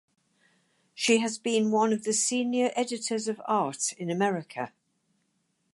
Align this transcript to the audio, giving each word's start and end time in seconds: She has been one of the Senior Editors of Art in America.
She 0.95 1.19
has 1.19 1.37
been 1.37 1.69
one 1.69 1.93
of 1.93 2.05
the 2.05 2.11
Senior 2.11 2.71
Editors 2.75 3.27
of 3.27 3.39
Art 3.45 3.93
in 3.93 4.09
America. 4.09 4.73